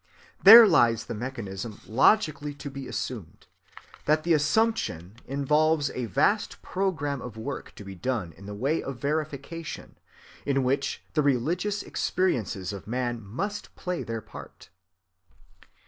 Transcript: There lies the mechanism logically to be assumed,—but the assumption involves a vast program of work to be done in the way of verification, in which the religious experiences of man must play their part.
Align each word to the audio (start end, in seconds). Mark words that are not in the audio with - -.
There 0.43 0.65
lies 0.65 1.05
the 1.05 1.13
mechanism 1.13 1.79
logically 1.85 2.55
to 2.55 2.71
be 2.71 2.87
assumed,—but 2.87 4.23
the 4.23 4.33
assumption 4.33 5.17
involves 5.27 5.91
a 5.91 6.07
vast 6.07 6.59
program 6.63 7.21
of 7.21 7.37
work 7.37 7.75
to 7.75 7.83
be 7.83 7.93
done 7.93 8.33
in 8.33 8.47
the 8.47 8.55
way 8.55 8.81
of 8.81 8.97
verification, 8.97 9.99
in 10.43 10.63
which 10.63 11.03
the 11.13 11.21
religious 11.21 11.83
experiences 11.83 12.73
of 12.73 12.87
man 12.87 13.21
must 13.23 13.75
play 13.75 14.01
their 14.01 14.21
part. 14.21 14.69